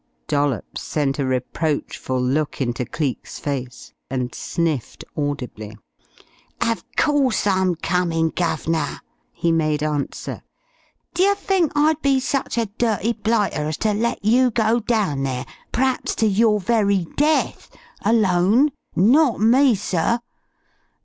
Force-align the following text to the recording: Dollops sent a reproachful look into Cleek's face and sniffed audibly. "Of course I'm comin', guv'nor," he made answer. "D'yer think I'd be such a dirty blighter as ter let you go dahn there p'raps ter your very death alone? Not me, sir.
Dollops 0.27 0.81
sent 0.81 1.19
a 1.19 1.25
reproachful 1.27 2.19
look 2.19 2.59
into 2.59 2.85
Cleek's 2.87 3.37
face 3.37 3.93
and 4.09 4.33
sniffed 4.33 5.05
audibly. 5.15 5.77
"Of 6.59 6.83
course 6.97 7.45
I'm 7.45 7.75
comin', 7.75 8.31
guv'nor," 8.31 9.01
he 9.31 9.51
made 9.51 9.83
answer. 9.83 10.41
"D'yer 11.13 11.35
think 11.35 11.71
I'd 11.75 12.01
be 12.01 12.19
such 12.19 12.57
a 12.57 12.65
dirty 12.65 13.13
blighter 13.13 13.67
as 13.67 13.77
ter 13.77 13.93
let 13.93 14.25
you 14.25 14.49
go 14.49 14.79
dahn 14.79 15.21
there 15.21 15.45
p'raps 15.71 16.15
ter 16.15 16.25
your 16.25 16.59
very 16.59 17.05
death 17.15 17.69
alone? 18.03 18.71
Not 18.95 19.39
me, 19.39 19.75
sir. 19.75 20.19